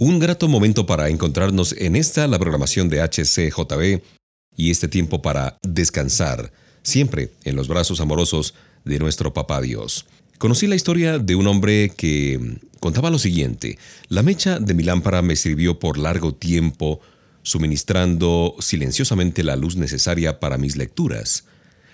Un 0.00 0.20
grato 0.20 0.46
momento 0.46 0.86
para 0.86 1.08
encontrarnos 1.08 1.74
en 1.76 1.96
esta, 1.96 2.28
la 2.28 2.38
programación 2.38 2.88
de 2.88 3.00
HCJB, 3.02 4.00
y 4.56 4.70
este 4.70 4.86
tiempo 4.86 5.22
para 5.22 5.58
descansar, 5.64 6.52
siempre 6.84 7.32
en 7.42 7.56
los 7.56 7.66
brazos 7.66 8.00
amorosos 8.00 8.54
de 8.84 9.00
nuestro 9.00 9.34
Papá 9.34 9.60
Dios. 9.60 10.06
Conocí 10.38 10.68
la 10.68 10.76
historia 10.76 11.18
de 11.18 11.34
un 11.34 11.48
hombre 11.48 11.90
que 11.96 12.60
contaba 12.78 13.10
lo 13.10 13.18
siguiente, 13.18 13.76
la 14.08 14.22
mecha 14.22 14.60
de 14.60 14.72
mi 14.74 14.84
lámpara 14.84 15.20
me 15.20 15.34
sirvió 15.34 15.80
por 15.80 15.98
largo 15.98 16.32
tiempo, 16.32 17.00
suministrando 17.42 18.54
silenciosamente 18.60 19.42
la 19.42 19.56
luz 19.56 19.74
necesaria 19.74 20.38
para 20.38 20.58
mis 20.58 20.76
lecturas. 20.76 21.44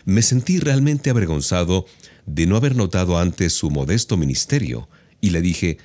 Me 0.05 0.21
sentí 0.21 0.59
realmente 0.59 1.09
avergonzado 1.09 1.87
de 2.27 2.45
no 2.45 2.59
haber 2.59 2.77
notado 2.77 3.17
antes 3.17 3.55
su 3.55 3.71
modesto 3.71 4.19
ministerio, 4.19 4.91
y 5.23 5.31
le 5.31 5.41
dije, 5.41 5.79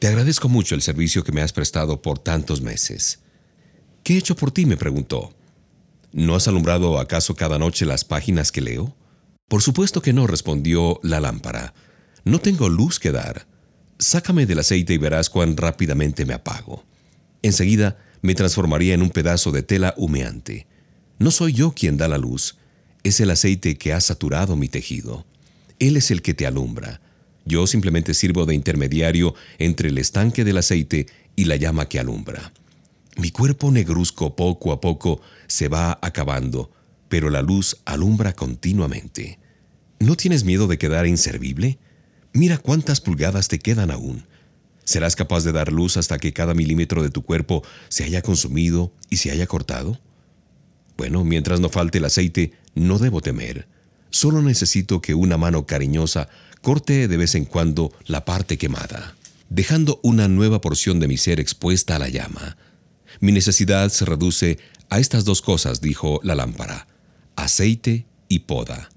te 0.00 0.08
agradezco 0.08 0.48
mucho 0.48 0.74
el 0.74 0.80
servicio 0.80 1.22
que 1.24 1.30
me 1.30 1.42
has 1.42 1.52
prestado 1.52 2.00
por 2.00 2.18
tantos 2.18 2.62
meses. 2.62 3.20
¿Qué 4.02 4.14
he 4.14 4.16
hecho 4.16 4.34
por 4.34 4.50
ti? 4.50 4.64
me 4.64 4.78
preguntó. 4.78 5.34
¿No 6.10 6.34
has 6.34 6.48
alumbrado 6.48 6.98
acaso 6.98 7.34
cada 7.36 7.58
noche 7.58 7.84
las 7.84 8.02
páginas 8.02 8.50
que 8.50 8.62
leo? 8.62 8.96
Por 9.46 9.60
supuesto 9.60 10.00
que 10.00 10.14
no, 10.14 10.26
respondió 10.26 11.00
la 11.02 11.20
lámpara. 11.20 11.74
No 12.24 12.40
tengo 12.40 12.70
luz 12.70 12.98
que 12.98 13.12
dar. 13.12 13.46
Sácame 13.98 14.46
del 14.46 14.60
aceite 14.60 14.94
y 14.94 14.98
verás 14.98 15.28
cuán 15.28 15.54
rápidamente 15.58 16.24
me 16.24 16.32
apago. 16.32 16.82
Enseguida 17.42 17.98
me 18.22 18.34
transformaría 18.34 18.94
en 18.94 19.02
un 19.02 19.10
pedazo 19.10 19.52
de 19.52 19.62
tela 19.62 19.92
humeante. 19.98 20.66
No 21.18 21.30
soy 21.30 21.52
yo 21.52 21.72
quien 21.72 21.98
da 21.98 22.08
la 22.08 22.16
luz, 22.16 22.56
es 23.02 23.20
el 23.20 23.28
aceite 23.28 23.76
que 23.76 23.92
ha 23.92 24.00
saturado 24.00 24.56
mi 24.56 24.68
tejido. 24.68 25.26
Él 25.78 25.98
es 25.98 26.10
el 26.10 26.22
que 26.22 26.32
te 26.32 26.46
alumbra. 26.46 27.02
Yo 27.50 27.66
simplemente 27.66 28.14
sirvo 28.14 28.46
de 28.46 28.54
intermediario 28.54 29.34
entre 29.58 29.88
el 29.88 29.98
estanque 29.98 30.44
del 30.44 30.58
aceite 30.58 31.06
y 31.34 31.46
la 31.46 31.56
llama 31.56 31.88
que 31.88 31.98
alumbra. 31.98 32.52
Mi 33.16 33.32
cuerpo 33.32 33.72
negruzco 33.72 34.36
poco 34.36 34.70
a 34.70 34.80
poco 34.80 35.20
se 35.48 35.66
va 35.66 35.98
acabando, 36.00 36.70
pero 37.08 37.28
la 37.28 37.42
luz 37.42 37.78
alumbra 37.86 38.34
continuamente. 38.34 39.40
¿No 39.98 40.14
tienes 40.14 40.44
miedo 40.44 40.68
de 40.68 40.78
quedar 40.78 41.08
inservible? 41.08 41.80
Mira 42.32 42.56
cuántas 42.56 43.00
pulgadas 43.00 43.48
te 43.48 43.58
quedan 43.58 43.90
aún. 43.90 44.28
¿Serás 44.84 45.16
capaz 45.16 45.42
de 45.42 45.50
dar 45.50 45.72
luz 45.72 45.96
hasta 45.96 46.18
que 46.18 46.32
cada 46.32 46.54
milímetro 46.54 47.02
de 47.02 47.10
tu 47.10 47.22
cuerpo 47.22 47.64
se 47.88 48.04
haya 48.04 48.22
consumido 48.22 48.92
y 49.10 49.16
se 49.16 49.32
haya 49.32 49.48
cortado? 49.48 49.98
Bueno, 50.96 51.24
mientras 51.24 51.58
no 51.58 51.68
falte 51.68 51.98
el 51.98 52.04
aceite, 52.04 52.52
no 52.76 53.00
debo 53.00 53.20
temer. 53.20 53.66
Solo 54.10 54.40
necesito 54.40 55.00
que 55.00 55.14
una 55.14 55.36
mano 55.36 55.66
cariñosa 55.66 56.28
corte 56.62 57.08
de 57.08 57.16
vez 57.16 57.34
en 57.34 57.44
cuando 57.44 57.92
la 58.06 58.24
parte 58.24 58.58
quemada, 58.58 59.16
dejando 59.48 60.00
una 60.02 60.28
nueva 60.28 60.60
porción 60.60 61.00
de 61.00 61.08
mi 61.08 61.16
ser 61.16 61.40
expuesta 61.40 61.96
a 61.96 61.98
la 61.98 62.08
llama. 62.08 62.56
Mi 63.20 63.32
necesidad 63.32 63.90
se 63.90 64.04
reduce 64.04 64.58
a 64.88 64.98
estas 64.98 65.24
dos 65.24 65.42
cosas, 65.42 65.80
dijo 65.80 66.20
la 66.22 66.34
lámpara, 66.34 66.86
aceite 67.36 68.06
y 68.28 68.40
poda. 68.40 68.90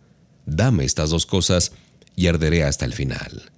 Dame 0.45 0.85
estas 0.85 1.09
dos 1.09 1.25
cosas 1.25 1.71
y 2.15 2.27
arderé 2.27 2.63
hasta 2.63 2.85
el 2.85 2.93
final. 2.93 3.51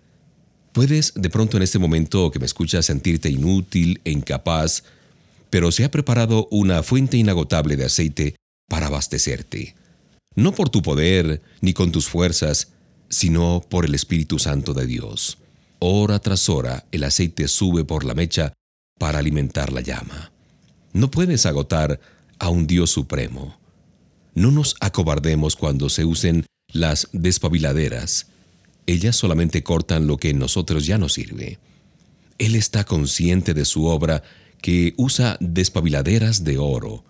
Puedes 0.72 1.14
de 1.16 1.30
pronto 1.30 1.58
en 1.58 1.64
este 1.64 1.80
momento 1.80 2.32
que 2.32 2.40
me 2.40 2.46
escuchas 2.46 2.86
sentirte 2.86 3.30
inútil 3.30 4.02
e 4.04 4.12
incapaz, 4.12 4.84
pero 5.50 5.72
se 5.72 5.86
ha 5.86 5.92
preparado 5.92 6.48
una 6.52 6.84
fuente 6.84 7.18
inagotable 7.18 7.78
de 7.78 7.86
aceite 7.86 8.36
para 8.68 8.88
abastecerte. 8.88 9.76
No 10.36 10.54
por 10.54 10.70
tu 10.70 10.82
poder 10.82 11.42
ni 11.62 11.74
con 11.74 11.94
tus 11.94 12.08
fuerzas, 12.08 12.74
sino 13.10 13.62
por 13.70 13.86
el 13.86 13.96
Espíritu 13.96 14.40
Santo 14.40 14.74
de 14.74 14.86
Dios. 14.86 15.38
Hora 15.80 16.20
tras 16.20 16.50
hora 16.50 16.86
el 16.92 17.04
aceite 17.04 17.48
sube 17.48 17.84
por 17.84 18.06
la 18.06 18.14
mecha 18.14 18.54
para 18.98 19.20
alimentar 19.20 19.72
la 19.72 19.82
llama. 19.82 20.32
No 20.94 21.12
puedes 21.12 21.46
agotar 21.46 22.00
a 22.40 22.50
un 22.50 22.68
Dios 22.68 22.90
supremo. 22.92 23.58
No 24.34 24.52
nos 24.52 24.76
acobardemos 24.80 25.56
cuando 25.56 25.90
se 25.90 26.06
usen 26.06 26.46
las 26.72 27.10
despabiladeras. 27.12 28.28
Ellas 28.88 29.16
solamente 29.16 29.64
cortan 29.64 30.08
lo 30.08 30.18
que 30.18 30.30
en 30.30 30.40
nosotros 30.40 30.86
ya 30.86 30.98
no 30.98 31.10
sirve. 31.10 31.60
Él 32.38 32.56
está 32.56 32.84
consciente 32.84 33.54
de 33.54 33.66
su 33.66 33.86
obra 33.86 34.24
que 34.62 34.94
usa 34.98 35.38
despabiladeras 35.40 36.44
de 36.44 36.58
oro, 36.58 37.04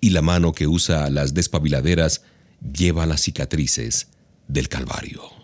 y 0.00 0.10
la 0.10 0.22
mano 0.22 0.52
que 0.52 0.66
usa 0.66 1.10
las 1.10 1.34
despabiladeras 1.34 2.22
lleva 2.72 3.06
las 3.06 3.22
cicatrices 3.22 4.11
del 4.52 4.68
Calvario. 4.68 5.41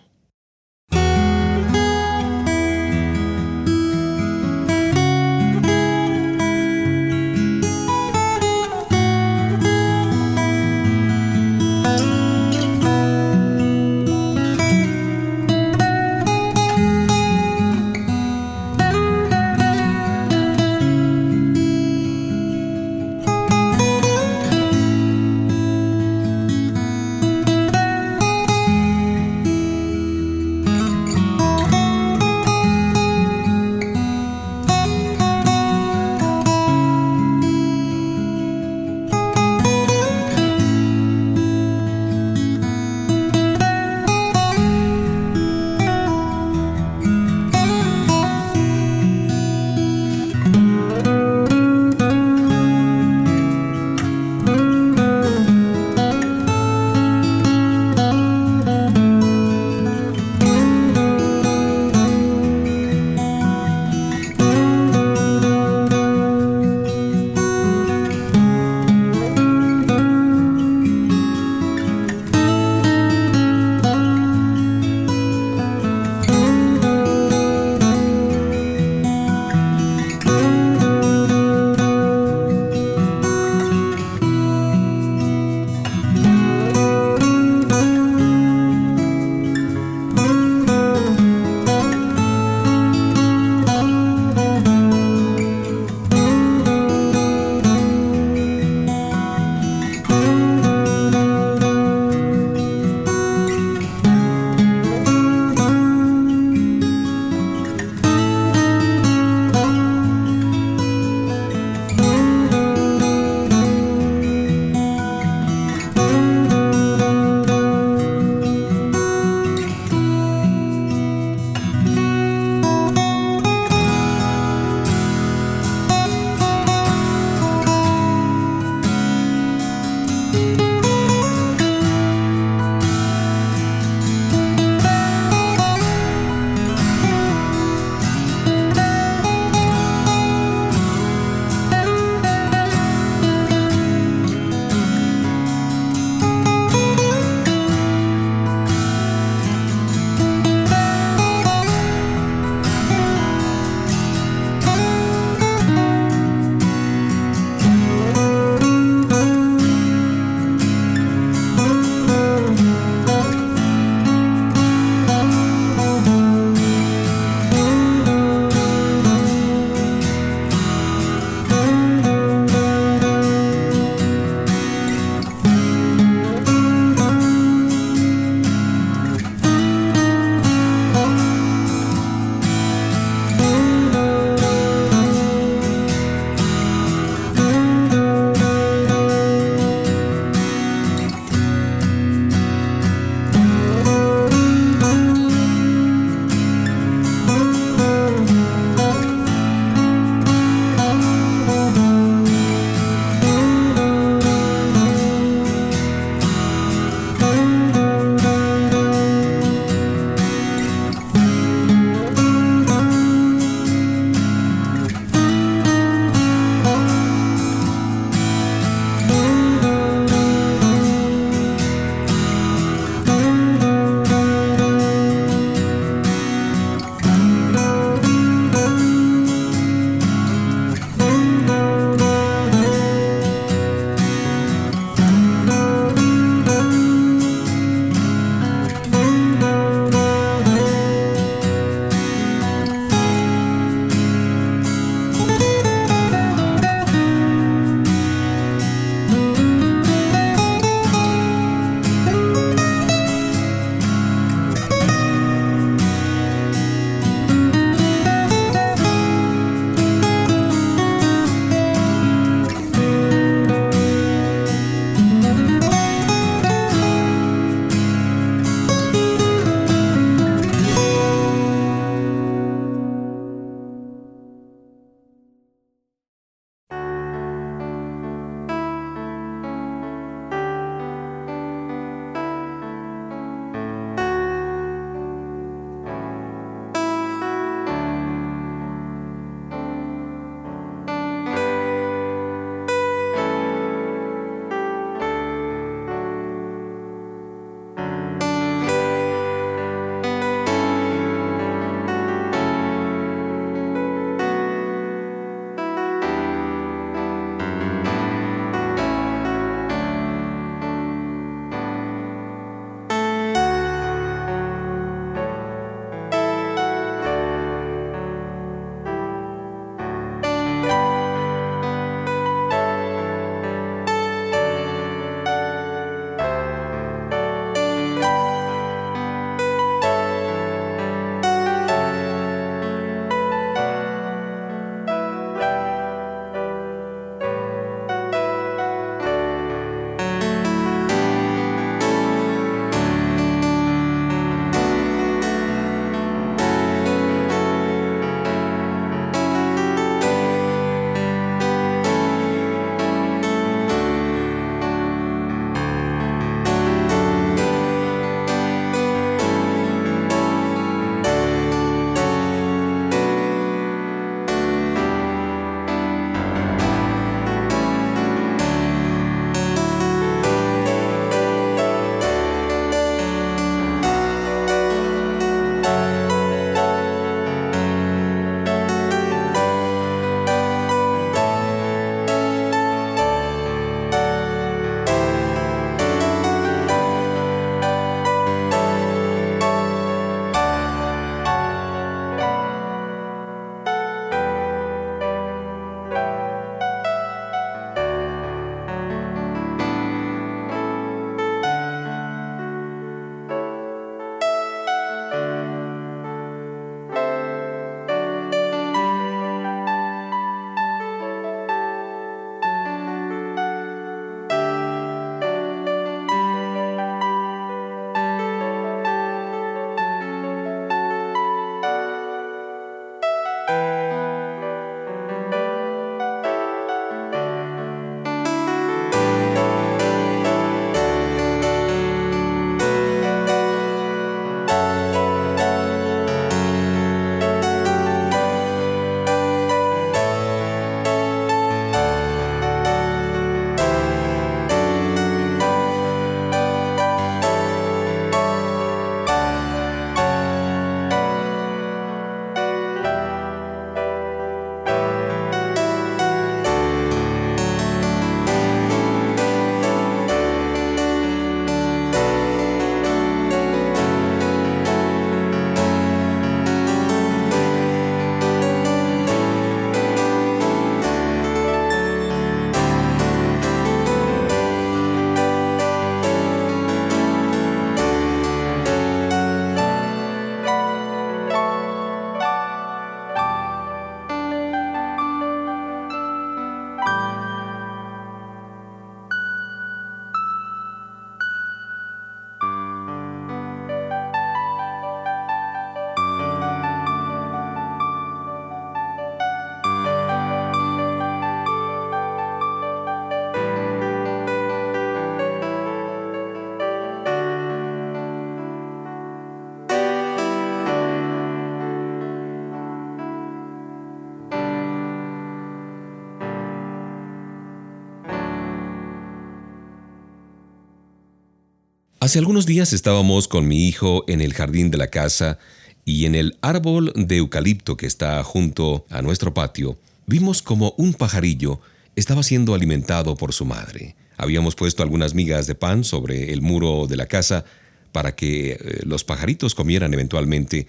Hace 522.08 522.20
algunos 522.20 522.46
días 522.46 522.72
estábamos 522.72 523.28
con 523.28 523.46
mi 523.46 523.68
hijo 523.68 524.02
en 524.08 524.22
el 524.22 524.32
jardín 524.32 524.70
de 524.70 524.78
la 524.78 524.86
casa 524.86 525.38
y 525.84 526.06
en 526.06 526.14
el 526.14 526.38
árbol 526.40 526.90
de 526.96 527.18
eucalipto 527.18 527.76
que 527.76 527.84
está 527.84 528.24
junto 528.24 528.86
a 528.88 529.02
nuestro 529.02 529.34
patio, 529.34 529.76
vimos 530.06 530.40
como 530.40 530.72
un 530.78 530.94
pajarillo 530.94 531.60
estaba 531.96 532.22
siendo 532.22 532.54
alimentado 532.54 533.14
por 533.14 533.34
su 533.34 533.44
madre. 533.44 533.94
Habíamos 534.16 534.54
puesto 534.54 534.82
algunas 534.82 535.12
migas 535.12 535.46
de 535.46 535.54
pan 535.54 535.84
sobre 535.84 536.32
el 536.32 536.40
muro 536.40 536.86
de 536.86 536.96
la 536.96 537.04
casa 537.04 537.44
para 537.92 538.16
que 538.16 538.52
eh, 538.52 538.58
los 538.84 539.04
pajaritos 539.04 539.54
comieran 539.54 539.92
eventualmente, 539.92 540.66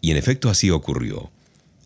y 0.00 0.10
en 0.10 0.16
efecto 0.16 0.50
así 0.50 0.70
ocurrió. 0.70 1.30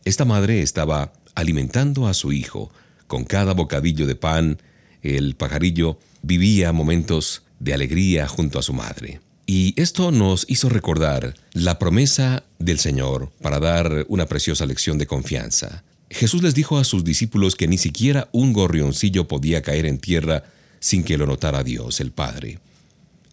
Esta 0.06 0.24
madre 0.24 0.62
estaba 0.62 1.12
alimentando 1.34 2.08
a 2.08 2.14
su 2.14 2.32
hijo 2.32 2.72
con 3.06 3.24
cada 3.24 3.52
bocadillo 3.52 4.06
de 4.06 4.14
pan. 4.14 4.62
El 5.02 5.36
pajarillo 5.36 5.98
vivía 6.22 6.72
momentos 6.72 7.42
de 7.60 7.74
alegría 7.74 8.26
junto 8.26 8.58
a 8.58 8.62
su 8.62 8.72
madre. 8.72 9.20
Y 9.46 9.80
esto 9.80 10.10
nos 10.10 10.46
hizo 10.48 10.68
recordar 10.68 11.34
la 11.52 11.78
promesa 11.78 12.44
del 12.58 12.78
Señor 12.78 13.30
para 13.40 13.60
dar 13.60 14.06
una 14.08 14.26
preciosa 14.26 14.66
lección 14.66 14.98
de 14.98 15.06
confianza. 15.06 15.84
Jesús 16.08 16.42
les 16.42 16.54
dijo 16.54 16.78
a 16.78 16.84
sus 16.84 17.04
discípulos 17.04 17.54
que 17.54 17.68
ni 17.68 17.78
siquiera 17.78 18.28
un 18.32 18.52
gorrioncillo 18.52 19.28
podía 19.28 19.62
caer 19.62 19.86
en 19.86 19.98
tierra 19.98 20.44
sin 20.80 21.04
que 21.04 21.18
lo 21.18 21.26
notara 21.26 21.62
Dios, 21.62 22.00
el 22.00 22.10
Padre. 22.10 22.58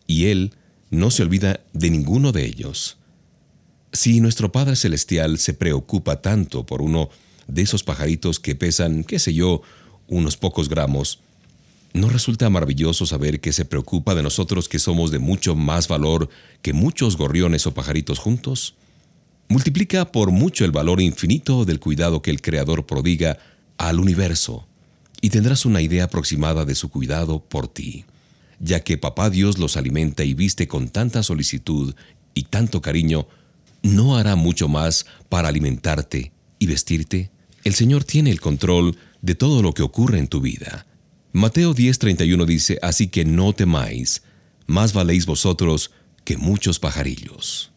Y 0.05 0.25
Él 0.25 0.53
no 0.89 1.11
se 1.11 1.23
olvida 1.23 1.61
de 1.73 1.89
ninguno 1.89 2.31
de 2.31 2.45
ellos. 2.45 2.97
Si 3.93 4.19
nuestro 4.19 4.51
Padre 4.51 4.75
Celestial 4.75 5.37
se 5.39 5.53
preocupa 5.53 6.21
tanto 6.21 6.65
por 6.65 6.81
uno 6.81 7.09
de 7.47 7.61
esos 7.61 7.83
pajaritos 7.83 8.39
que 8.39 8.55
pesan, 8.55 9.03
qué 9.03 9.19
sé 9.19 9.33
yo, 9.33 9.61
unos 10.07 10.37
pocos 10.37 10.69
gramos, 10.69 11.19
¿No 11.93 12.09
resulta 12.09 12.49
maravilloso 12.49 13.05
saber 13.05 13.39
que 13.39 13.53
se 13.53 13.65
preocupa 13.65 14.13
de 14.13 14.23
nosotros 14.23 14.69
que 14.69 14.79
somos 14.79 15.09
de 15.11 15.19
mucho 15.19 15.55
más 15.55 15.87
valor 15.87 16.29
que 16.61 16.73
muchos 16.73 17.17
gorriones 17.17 17.65
o 17.65 17.73
pajaritos 17.73 18.19
juntos? 18.19 18.75
Multiplica 19.49 20.11
por 20.11 20.31
mucho 20.31 20.65
el 20.65 20.71
valor 20.71 21.01
infinito 21.01 21.65
del 21.65 21.79
cuidado 21.79 22.21
que 22.21 22.31
el 22.31 22.41
Creador 22.41 22.85
prodiga 22.85 23.39
al 23.77 23.99
universo 23.99 24.67
y 25.21 25.29
tendrás 25.29 25.65
una 25.65 25.81
idea 25.81 26.05
aproximada 26.05 26.65
de 26.65 26.75
su 26.75 26.89
cuidado 26.89 27.39
por 27.39 27.67
ti, 27.67 28.05
ya 28.59 28.81
que 28.81 28.97
Papá 28.97 29.29
Dios 29.29 29.57
los 29.57 29.77
alimenta 29.77 30.23
y 30.23 30.33
viste 30.33 30.67
con 30.67 30.89
tanta 30.89 31.23
solicitud 31.23 31.95
y 32.33 32.43
tanto 32.43 32.81
cariño, 32.81 33.27
¿no 33.81 34.17
hará 34.17 34.35
mucho 34.35 34.67
más 34.67 35.05
para 35.29 35.47
alimentarte 35.47 36.31
y 36.59 36.67
vestirte? 36.67 37.31
El 37.63 37.73
Señor 37.73 38.03
tiene 38.03 38.29
el 38.29 38.41
control 38.41 38.97
de 39.21 39.33
todo 39.33 39.63
lo 39.63 39.73
que 39.73 39.81
ocurre 39.81 40.19
en 40.19 40.27
tu 40.27 40.41
vida 40.41 40.85
Mateo 41.37 41.75
10:31 41.75 42.47
dice, 42.47 42.79
Así 42.81 43.09
que 43.09 43.23
no 43.23 43.53
temáis, 43.53 44.23
más 44.65 44.91
valéis 44.91 45.27
vosotros 45.27 45.91
que 46.25 46.35
muchos 46.35 46.79
pajarillos. 46.79 47.71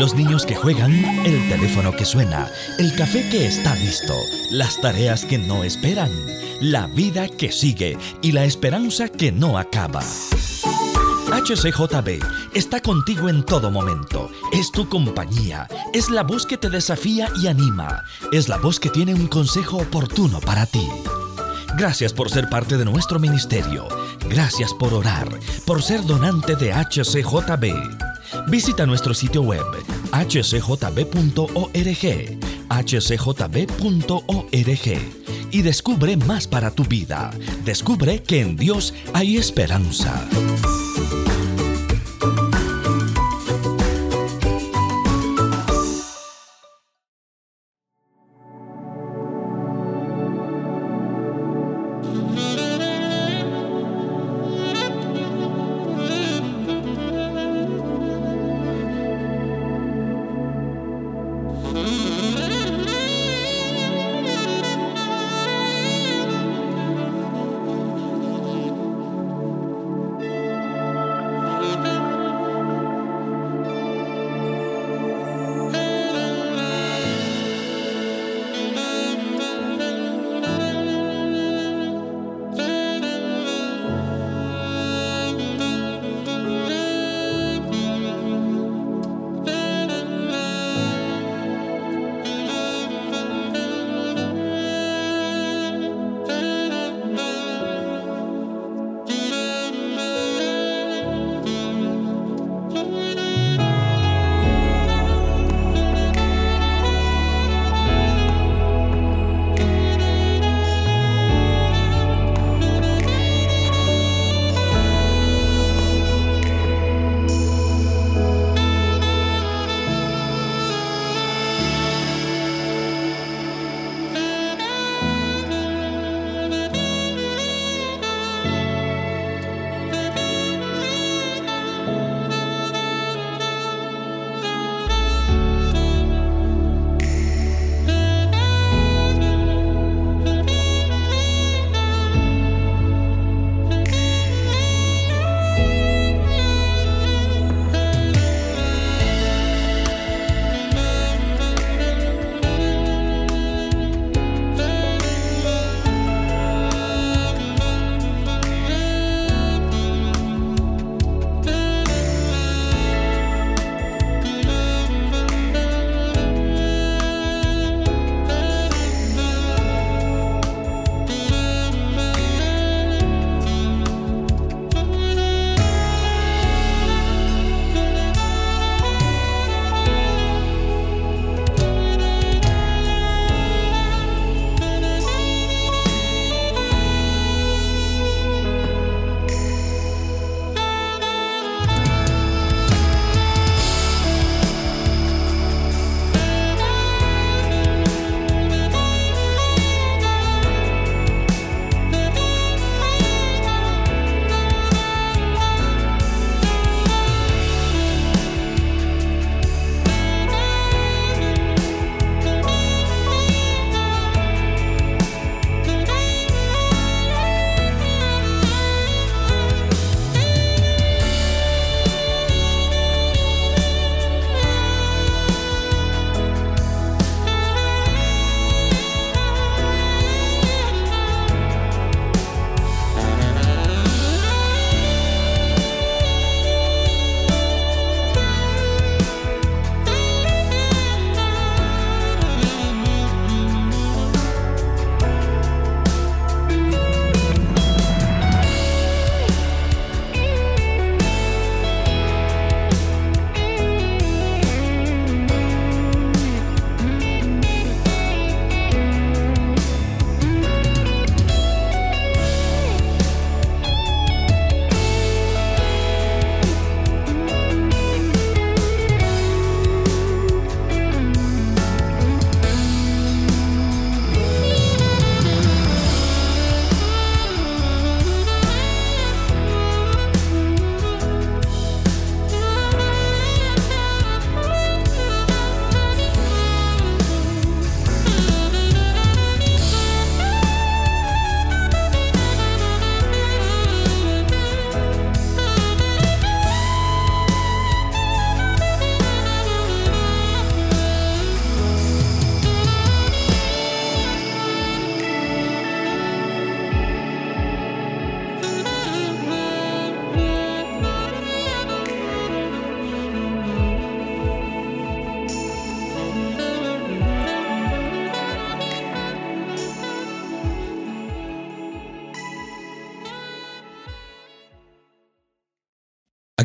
Los 0.00 0.14
niños 0.14 0.46
que 0.46 0.54
juegan, 0.54 0.94
el 1.26 1.46
teléfono 1.50 1.94
que 1.94 2.06
suena, 2.06 2.48
el 2.78 2.96
café 2.96 3.28
que 3.28 3.46
está 3.46 3.74
listo, 3.74 4.14
las 4.50 4.80
tareas 4.80 5.26
que 5.26 5.36
no 5.36 5.62
esperan, 5.62 6.10
la 6.62 6.86
vida 6.86 7.28
que 7.28 7.52
sigue 7.52 7.98
y 8.22 8.32
la 8.32 8.46
esperanza 8.46 9.10
que 9.10 9.30
no 9.30 9.58
acaba. 9.58 10.00
HCJB 10.00 12.18
está 12.54 12.80
contigo 12.80 13.28
en 13.28 13.44
todo 13.44 13.70
momento. 13.70 14.30
Es 14.52 14.72
tu 14.72 14.88
compañía. 14.88 15.68
Es 15.92 16.08
la 16.08 16.22
voz 16.22 16.46
que 16.46 16.56
te 16.56 16.70
desafía 16.70 17.28
y 17.36 17.48
anima. 17.48 18.02
Es 18.32 18.48
la 18.48 18.56
voz 18.56 18.80
que 18.80 18.88
tiene 18.88 19.12
un 19.12 19.26
consejo 19.26 19.76
oportuno 19.76 20.40
para 20.40 20.64
ti. 20.64 20.88
Gracias 21.76 22.14
por 22.14 22.30
ser 22.30 22.48
parte 22.48 22.78
de 22.78 22.86
nuestro 22.86 23.20
ministerio. 23.20 23.86
Gracias 24.30 24.72
por 24.72 24.94
orar, 24.94 25.28
por 25.66 25.82
ser 25.82 26.06
donante 26.06 26.56
de 26.56 26.72
HCJB. 26.72 28.09
Visita 28.48 28.86
nuestro 28.86 29.14
sitio 29.14 29.42
web 29.42 29.64
hcjb.org, 30.12 31.78
hcjb.org 32.68 34.20
y 35.52 35.62
descubre 35.62 36.16
más 36.16 36.46
para 36.46 36.70
tu 36.70 36.84
vida. 36.84 37.30
Descubre 37.64 38.22
que 38.22 38.40
en 38.40 38.56
Dios 38.56 38.94
hay 39.12 39.36
esperanza. 39.36 40.28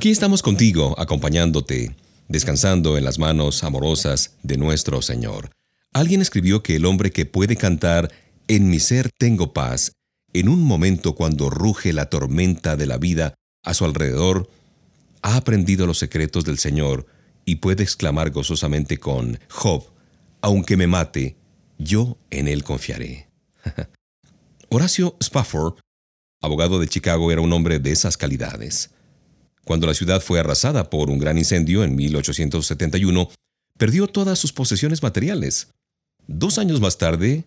Aquí 0.06 0.12
estamos 0.12 0.44
contigo, 0.44 0.94
acompañándote, 1.00 1.96
descansando 2.28 2.96
en 2.96 3.04
las 3.04 3.18
manos 3.18 3.64
amorosas 3.64 4.36
de 4.44 4.56
nuestro 4.56 5.02
Señor. 5.02 5.50
Alguien 5.94 6.22
escribió 6.22 6.62
que 6.62 6.76
el 6.76 6.86
hombre 6.86 7.10
que 7.10 7.26
puede 7.26 7.56
cantar 7.56 8.12
En 8.48 8.70
mi 8.70 8.80
ser 8.80 9.10
tengo 9.18 9.52
paz, 9.52 9.94
en 10.32 10.48
un 10.48 10.62
momento 10.62 11.16
cuando 11.16 11.50
ruge 11.50 11.92
la 11.92 12.06
tormenta 12.12 12.76
de 12.76 12.86
la 12.86 13.00
vida 13.00 13.34
a 13.64 13.74
su 13.74 13.84
alrededor, 13.84 14.48
ha 15.24 15.38
aprendido 15.38 15.88
los 15.88 15.98
secretos 15.98 16.46
del 16.46 16.60
Señor 16.60 17.08
y 17.44 17.56
puede 17.56 17.82
exclamar 17.82 18.30
gozosamente 18.30 19.00
con 19.00 19.40
Job, 19.50 19.86
aunque 20.40 20.78
me 20.78 20.86
mate, 20.86 21.36
yo 21.80 22.20
en 22.30 22.48
él 22.48 22.64
confiaré. 22.64 23.28
Horacio 24.70 25.18
Spafford, 25.20 25.80
abogado 26.44 26.78
de 26.78 26.88
Chicago, 26.88 27.32
era 27.32 27.42
un 27.42 27.52
hombre 27.52 27.80
de 27.80 27.92
esas 27.92 28.18
calidades. 28.18 28.92
Cuando 29.66 29.88
la 29.88 29.96
ciudad 29.96 30.22
fue 30.22 30.40
arrasada 30.40 30.90
por 30.90 31.10
un 31.10 31.18
gran 31.18 31.38
incendio 31.38 31.84
en 31.84 31.96
1871, 31.96 33.30
perdió 33.78 34.08
todas 34.08 34.40
sus 34.40 34.54
posesiones 34.54 35.02
materiales. 35.04 35.70
Dos 36.28 36.60
años 36.60 36.80
más 36.80 36.98
tarde, 36.98 37.46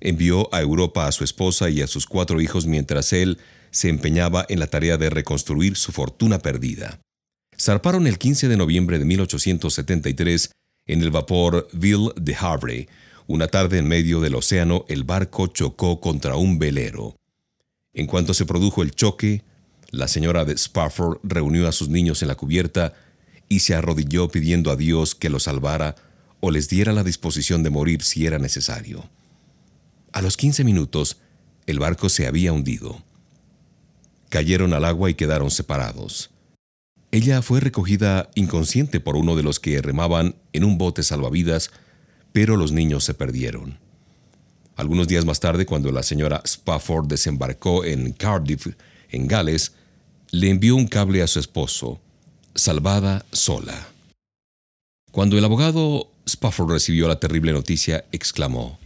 envió 0.00 0.52
a 0.52 0.60
Europa 0.60 1.06
a 1.06 1.12
su 1.12 1.22
esposa 1.22 1.70
y 1.70 1.80
a 1.80 1.86
sus 1.86 2.06
cuatro 2.06 2.40
hijos 2.40 2.66
mientras 2.66 3.12
él 3.12 3.38
se 3.70 3.88
empeñaba 3.88 4.44
en 4.48 4.58
la 4.58 4.66
tarea 4.66 4.98
de 4.98 5.08
reconstruir 5.08 5.76
su 5.76 5.92
fortuna 5.92 6.40
perdida. 6.40 7.00
Zarparon 7.58 8.08
el 8.08 8.18
15 8.18 8.48
de 8.48 8.56
noviembre 8.56 8.98
de 8.98 9.04
1873 9.04 10.50
en 10.86 11.02
el 11.02 11.10
vapor 11.10 11.68
Ville 11.72 12.10
de 12.16 12.34
Havre. 12.34 12.88
Una 13.28 13.46
tarde 13.46 13.78
en 13.78 13.86
medio 13.86 14.20
del 14.20 14.34
océano, 14.34 14.84
el 14.88 15.04
barco 15.04 15.46
chocó 15.46 16.00
contra 16.00 16.34
un 16.34 16.58
velero. 16.58 17.14
En 17.94 18.06
cuanto 18.06 18.34
se 18.34 18.46
produjo 18.46 18.82
el 18.82 18.90
choque, 18.90 19.44
la 19.92 20.08
señora 20.08 20.44
de 20.46 20.54
Spafford 20.54 21.18
reunió 21.22 21.68
a 21.68 21.72
sus 21.72 21.90
niños 21.90 22.22
en 22.22 22.28
la 22.28 22.34
cubierta 22.34 22.94
y 23.48 23.60
se 23.60 23.74
arrodilló 23.74 24.28
pidiendo 24.28 24.70
a 24.70 24.76
Dios 24.76 25.14
que 25.14 25.28
los 25.28 25.44
salvara 25.44 25.94
o 26.40 26.50
les 26.50 26.68
diera 26.68 26.92
la 26.92 27.04
disposición 27.04 27.62
de 27.62 27.70
morir 27.70 28.02
si 28.02 28.26
era 28.26 28.38
necesario. 28.38 29.08
A 30.12 30.22
los 30.22 30.38
15 30.38 30.64
minutos, 30.64 31.18
el 31.66 31.78
barco 31.78 32.08
se 32.08 32.26
había 32.26 32.52
hundido. 32.52 33.02
Cayeron 34.30 34.72
al 34.72 34.86
agua 34.86 35.10
y 35.10 35.14
quedaron 35.14 35.50
separados. 35.50 36.30
Ella 37.10 37.42
fue 37.42 37.60
recogida 37.60 38.30
inconsciente 38.34 38.98
por 38.98 39.16
uno 39.16 39.36
de 39.36 39.42
los 39.42 39.60
que 39.60 39.82
remaban 39.82 40.36
en 40.54 40.64
un 40.64 40.78
bote 40.78 41.02
salvavidas, 41.02 41.70
pero 42.32 42.56
los 42.56 42.72
niños 42.72 43.04
se 43.04 43.12
perdieron. 43.12 43.78
Algunos 44.74 45.06
días 45.06 45.26
más 45.26 45.38
tarde, 45.38 45.66
cuando 45.66 45.92
la 45.92 46.02
señora 46.02 46.40
Spafford 46.46 47.08
desembarcó 47.08 47.84
en 47.84 48.14
Cardiff, 48.14 48.68
en 49.10 49.26
Gales, 49.26 49.74
le 50.32 50.48
envió 50.48 50.76
un 50.76 50.86
cable 50.86 51.22
a 51.22 51.26
su 51.26 51.38
esposo, 51.38 52.00
salvada 52.54 53.26
sola. 53.32 53.88
Cuando 55.10 55.36
el 55.36 55.44
abogado 55.44 56.10
Spafford 56.24 56.72
recibió 56.72 57.06
la 57.06 57.20
terrible 57.20 57.52
noticia, 57.52 58.06
exclamó, 58.12 58.78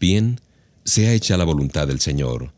Bien, 0.00 0.40
sea 0.84 1.12
hecha 1.12 1.36
la 1.36 1.44
voluntad 1.44 1.86
del 1.86 2.00
Señor, 2.00 2.52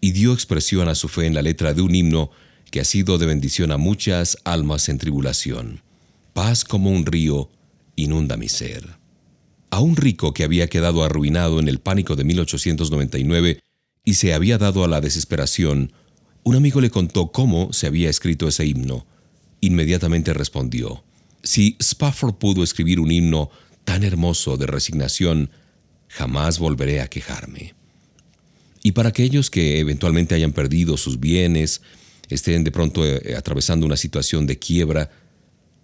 y 0.00 0.12
dio 0.12 0.32
expresión 0.32 0.88
a 0.88 0.94
su 0.94 1.08
fe 1.08 1.26
en 1.26 1.34
la 1.34 1.42
letra 1.42 1.74
de 1.74 1.82
un 1.82 1.96
himno 1.96 2.30
que 2.70 2.80
ha 2.80 2.84
sido 2.84 3.18
de 3.18 3.26
bendición 3.26 3.72
a 3.72 3.76
muchas 3.76 4.38
almas 4.44 4.88
en 4.88 4.98
tribulación. 4.98 5.82
Paz 6.34 6.64
como 6.64 6.90
un 6.90 7.04
río 7.04 7.50
inunda 7.96 8.36
mi 8.36 8.48
ser. 8.48 8.88
A 9.70 9.80
un 9.80 9.96
rico 9.96 10.32
que 10.32 10.44
había 10.44 10.68
quedado 10.68 11.02
arruinado 11.02 11.58
en 11.58 11.66
el 11.66 11.80
pánico 11.80 12.14
de 12.14 12.22
1899 12.22 13.58
y 14.04 14.14
se 14.14 14.32
había 14.32 14.58
dado 14.58 14.84
a 14.84 14.88
la 14.88 15.00
desesperación, 15.00 15.92
un 16.44 16.56
amigo 16.56 16.80
le 16.80 16.90
contó 16.90 17.30
cómo 17.30 17.72
se 17.72 17.86
había 17.86 18.10
escrito 18.10 18.48
ese 18.48 18.66
himno. 18.66 19.06
Inmediatamente 19.60 20.34
respondió, 20.34 21.04
si 21.42 21.76
Spafford 21.78 22.34
pudo 22.34 22.64
escribir 22.64 23.00
un 23.00 23.10
himno 23.10 23.50
tan 23.84 24.02
hermoso 24.02 24.56
de 24.56 24.66
resignación, 24.66 25.50
jamás 26.08 26.58
volveré 26.58 27.00
a 27.00 27.08
quejarme. 27.08 27.74
Y 28.82 28.92
para 28.92 29.10
aquellos 29.10 29.50
que 29.50 29.78
eventualmente 29.78 30.34
hayan 30.34 30.52
perdido 30.52 30.96
sus 30.96 31.20
bienes, 31.20 31.82
estén 32.28 32.64
de 32.64 32.72
pronto 32.72 33.06
eh, 33.06 33.36
atravesando 33.36 33.86
una 33.86 33.96
situación 33.96 34.46
de 34.46 34.58
quiebra, 34.58 35.10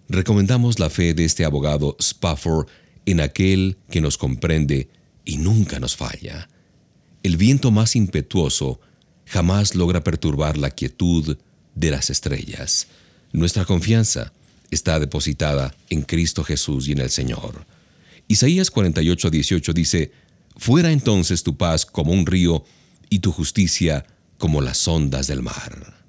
recomendamos 0.09 0.79
la 0.79 0.89
fe 0.89 1.13
de 1.13 1.23
este 1.23 1.45
abogado 1.45 1.95
Spafford 1.99 2.67
en 3.05 3.21
aquel 3.21 3.77
que 3.89 4.01
nos 4.01 4.17
comprende 4.17 4.89
y 5.23 5.37
nunca 5.37 5.79
nos 5.79 5.95
falla. 5.95 6.49
El 7.23 7.37
viento 7.37 7.71
más 7.71 7.95
impetuoso 7.95 8.81
jamás 9.29 9.75
logra 9.75 10.03
perturbar 10.03 10.57
la 10.57 10.71
quietud 10.71 11.37
de 11.75 11.91
las 11.91 12.09
estrellas. 12.09 12.87
Nuestra 13.31 13.63
confianza 13.63 14.33
está 14.71 14.99
depositada 14.99 15.75
en 15.89 16.01
Cristo 16.01 16.43
Jesús 16.43 16.87
y 16.87 16.93
en 16.93 16.99
el 16.99 17.09
Señor. 17.09 17.65
Isaías 18.27 18.71
48, 18.71 19.29
18 19.29 19.73
dice, 19.73 20.11
Fuera 20.57 20.91
entonces 20.91 21.43
tu 21.43 21.55
paz 21.55 21.85
como 21.85 22.11
un 22.11 22.25
río 22.25 22.65
y 23.09 23.19
tu 23.19 23.31
justicia 23.31 24.05
como 24.37 24.61
las 24.61 24.87
ondas 24.87 25.27
del 25.27 25.41
mar. 25.41 25.99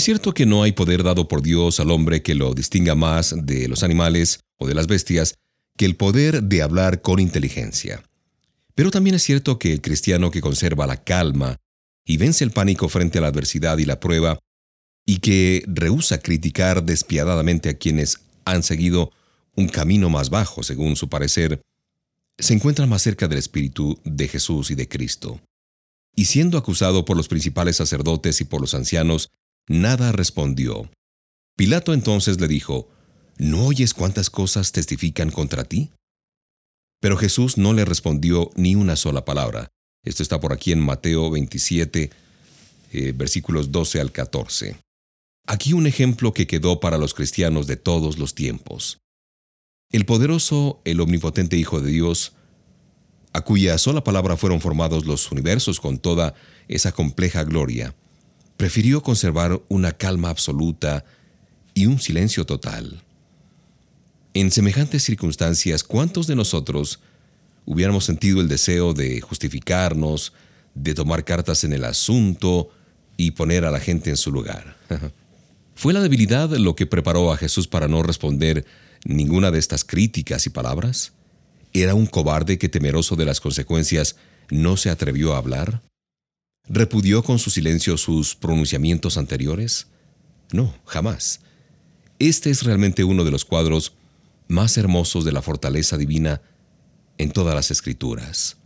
Es 0.00 0.04
cierto 0.04 0.32
que 0.32 0.46
no 0.46 0.62
hay 0.62 0.72
poder 0.72 1.02
dado 1.02 1.28
por 1.28 1.42
Dios 1.42 1.78
al 1.78 1.90
hombre 1.90 2.22
que 2.22 2.34
lo 2.34 2.54
distinga 2.54 2.94
más 2.94 3.34
de 3.36 3.68
los 3.68 3.82
animales 3.82 4.40
o 4.56 4.66
de 4.66 4.72
las 4.72 4.86
bestias 4.86 5.34
que 5.76 5.84
el 5.84 5.94
poder 5.94 6.42
de 6.42 6.62
hablar 6.62 7.02
con 7.02 7.20
inteligencia. 7.20 8.02
Pero 8.74 8.90
también 8.90 9.16
es 9.16 9.22
cierto 9.22 9.58
que 9.58 9.74
el 9.74 9.82
cristiano 9.82 10.30
que 10.30 10.40
conserva 10.40 10.86
la 10.86 11.04
calma 11.04 11.58
y 12.06 12.16
vence 12.16 12.44
el 12.44 12.50
pánico 12.50 12.88
frente 12.88 13.18
a 13.18 13.20
la 13.20 13.26
adversidad 13.26 13.76
y 13.76 13.84
la 13.84 14.00
prueba, 14.00 14.38
y 15.04 15.18
que 15.18 15.64
rehúsa 15.66 16.16
criticar 16.16 16.82
despiadadamente 16.82 17.68
a 17.68 17.76
quienes 17.76 18.20
han 18.46 18.62
seguido 18.62 19.12
un 19.54 19.68
camino 19.68 20.08
más 20.08 20.30
bajo, 20.30 20.62
según 20.62 20.96
su 20.96 21.10
parecer, 21.10 21.60
se 22.38 22.54
encuentra 22.54 22.86
más 22.86 23.02
cerca 23.02 23.28
del 23.28 23.36
Espíritu 23.36 24.00
de 24.04 24.28
Jesús 24.28 24.70
y 24.70 24.76
de 24.76 24.88
Cristo. 24.88 25.42
Y 26.16 26.24
siendo 26.24 26.56
acusado 26.56 27.04
por 27.04 27.18
los 27.18 27.28
principales 27.28 27.76
sacerdotes 27.76 28.40
y 28.40 28.44
por 28.44 28.62
los 28.62 28.72
ancianos, 28.72 29.28
nada 29.70 30.10
respondió. 30.12 30.90
Pilato 31.56 31.94
entonces 31.94 32.40
le 32.40 32.48
dijo, 32.48 32.90
¿No 33.38 33.64
oyes 33.64 33.94
cuántas 33.94 34.28
cosas 34.28 34.72
testifican 34.72 35.30
contra 35.30 35.64
ti? 35.64 35.92
Pero 37.00 37.16
Jesús 37.16 37.56
no 37.56 37.72
le 37.72 37.86
respondió 37.86 38.50
ni 38.54 38.74
una 38.74 38.96
sola 38.96 39.24
palabra. 39.24 39.70
Esto 40.04 40.22
está 40.22 40.40
por 40.40 40.52
aquí 40.52 40.72
en 40.72 40.80
Mateo 40.80 41.30
27, 41.30 42.10
eh, 42.92 43.12
versículos 43.16 43.72
12 43.72 44.00
al 44.00 44.12
14. 44.12 44.76
Aquí 45.46 45.72
un 45.72 45.86
ejemplo 45.86 46.34
que 46.34 46.46
quedó 46.46 46.80
para 46.80 46.98
los 46.98 47.14
cristianos 47.14 47.66
de 47.66 47.76
todos 47.76 48.18
los 48.18 48.34
tiempos. 48.34 48.98
El 49.90 50.04
poderoso, 50.04 50.82
el 50.84 51.00
omnipotente 51.00 51.56
Hijo 51.56 51.80
de 51.80 51.92
Dios, 51.92 52.32
a 53.32 53.40
cuya 53.42 53.78
sola 53.78 54.04
palabra 54.04 54.36
fueron 54.36 54.60
formados 54.60 55.06
los 55.06 55.30
universos 55.32 55.80
con 55.80 55.98
toda 55.98 56.34
esa 56.68 56.92
compleja 56.92 57.44
gloria, 57.44 57.94
prefirió 58.60 59.02
conservar 59.02 59.62
una 59.70 59.92
calma 59.92 60.28
absoluta 60.28 61.06
y 61.72 61.86
un 61.86 61.98
silencio 61.98 62.44
total. 62.44 63.02
En 64.34 64.50
semejantes 64.50 65.02
circunstancias, 65.02 65.82
¿cuántos 65.82 66.26
de 66.26 66.36
nosotros 66.36 67.00
hubiéramos 67.64 68.04
sentido 68.04 68.42
el 68.42 68.48
deseo 68.48 68.92
de 68.92 69.22
justificarnos, 69.22 70.34
de 70.74 70.92
tomar 70.92 71.24
cartas 71.24 71.64
en 71.64 71.72
el 71.72 71.86
asunto 71.86 72.68
y 73.16 73.30
poner 73.30 73.64
a 73.64 73.70
la 73.70 73.80
gente 73.80 74.10
en 74.10 74.18
su 74.18 74.30
lugar? 74.30 74.76
¿Fue 75.74 75.94
la 75.94 76.02
debilidad 76.02 76.50
lo 76.50 76.76
que 76.76 76.84
preparó 76.84 77.32
a 77.32 77.38
Jesús 77.38 77.66
para 77.66 77.88
no 77.88 78.02
responder 78.02 78.66
ninguna 79.06 79.50
de 79.50 79.58
estas 79.58 79.84
críticas 79.84 80.44
y 80.44 80.50
palabras? 80.50 81.14
¿Era 81.72 81.94
un 81.94 82.04
cobarde 82.04 82.58
que 82.58 82.68
temeroso 82.68 83.16
de 83.16 83.24
las 83.24 83.40
consecuencias 83.40 84.16
no 84.50 84.76
se 84.76 84.90
atrevió 84.90 85.32
a 85.32 85.38
hablar? 85.38 85.80
¿Repudió 86.68 87.22
con 87.22 87.38
su 87.38 87.50
silencio 87.50 87.96
sus 87.96 88.34
pronunciamientos 88.36 89.16
anteriores? 89.16 89.88
No, 90.52 90.74
jamás. 90.86 91.40
Este 92.18 92.50
es 92.50 92.62
realmente 92.62 93.04
uno 93.04 93.24
de 93.24 93.30
los 93.30 93.44
cuadros 93.44 93.94
más 94.46 94.76
hermosos 94.76 95.24
de 95.24 95.32
la 95.32 95.42
fortaleza 95.42 95.96
divina 95.96 96.42
en 97.18 97.30
todas 97.30 97.54
las 97.54 97.70
escrituras. 97.70 98.56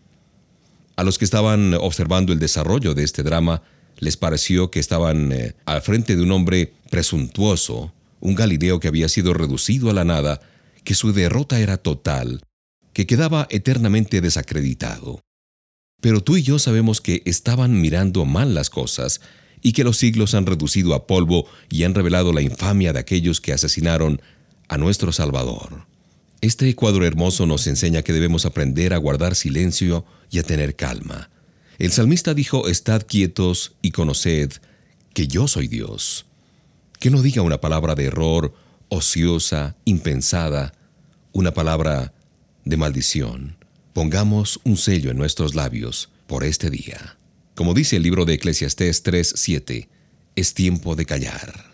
A 0.96 1.04
los 1.04 1.18
que 1.18 1.24
estaban 1.24 1.74
observando 1.74 2.32
el 2.32 2.38
desarrollo 2.38 2.94
de 2.94 3.04
este 3.04 3.22
drama, 3.22 3.62
les 3.98 4.16
pareció 4.16 4.70
que 4.70 4.80
estaban 4.80 5.32
eh, 5.32 5.54
al 5.66 5.82
frente 5.82 6.16
de 6.16 6.22
un 6.22 6.32
hombre 6.32 6.72
presuntuoso, 6.90 7.92
un 8.20 8.34
Galileo 8.34 8.80
que 8.80 8.88
había 8.88 9.08
sido 9.08 9.34
reducido 9.34 9.90
a 9.90 9.92
la 9.92 10.04
nada, 10.04 10.40
que 10.84 10.94
su 10.94 11.12
derrota 11.12 11.60
era 11.60 11.76
total, 11.76 12.42
que 12.92 13.06
quedaba 13.06 13.46
eternamente 13.50 14.20
desacreditado. 14.20 15.20
Pero 16.00 16.22
tú 16.22 16.36
y 16.36 16.42
yo 16.42 16.58
sabemos 16.58 17.00
que 17.00 17.22
estaban 17.24 17.80
mirando 17.80 18.24
mal 18.24 18.54
las 18.54 18.70
cosas 18.70 19.20
y 19.62 19.72
que 19.72 19.84
los 19.84 19.96
siglos 19.96 20.34
han 20.34 20.46
reducido 20.46 20.94
a 20.94 21.06
polvo 21.06 21.46
y 21.70 21.84
han 21.84 21.94
revelado 21.94 22.32
la 22.32 22.42
infamia 22.42 22.92
de 22.92 23.00
aquellos 23.00 23.40
que 23.40 23.52
asesinaron 23.52 24.20
a 24.68 24.76
nuestro 24.76 25.12
Salvador. 25.12 25.86
Este 26.40 26.74
cuadro 26.74 27.06
hermoso 27.06 27.46
nos 27.46 27.66
enseña 27.66 28.02
que 28.02 28.12
debemos 28.12 28.44
aprender 28.44 28.92
a 28.92 28.98
guardar 28.98 29.34
silencio 29.34 30.04
y 30.30 30.38
a 30.38 30.42
tener 30.42 30.76
calma. 30.76 31.30
El 31.78 31.90
salmista 31.90 32.34
dijo, 32.34 32.68
Estad 32.68 33.02
quietos 33.06 33.72
y 33.80 33.92
conoced 33.92 34.52
que 35.14 35.26
yo 35.26 35.48
soy 35.48 35.68
Dios. 35.68 36.26
Que 37.00 37.08
no 37.10 37.22
diga 37.22 37.40
una 37.40 37.62
palabra 37.62 37.94
de 37.94 38.04
error, 38.04 38.54
ociosa, 38.90 39.76
impensada, 39.86 40.74
una 41.32 41.54
palabra 41.54 42.12
de 42.64 42.76
maldición. 42.76 43.56
Pongamos 43.94 44.58
un 44.64 44.76
sello 44.76 45.12
en 45.12 45.16
nuestros 45.16 45.54
labios 45.54 46.10
por 46.26 46.42
este 46.42 46.68
día. 46.68 47.16
Como 47.54 47.74
dice 47.74 47.94
el 47.94 48.02
libro 48.02 48.24
de 48.24 48.34
Eclesiastés 48.34 49.04
3:7, 49.04 49.88
es 50.34 50.52
tiempo 50.52 50.96
de 50.96 51.06
callar. 51.06 51.73